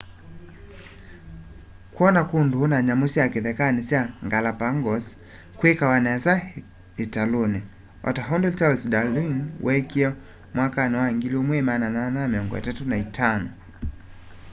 [1.95, 5.05] kwona kundu na nyamu sya kithekani sya galapagos
[5.57, 6.33] kwikawa nesa
[7.03, 7.59] italuni
[8.07, 9.33] o ta undu charles darwin
[9.65, 10.07] wekie
[10.55, 13.45] mwakani wa 1835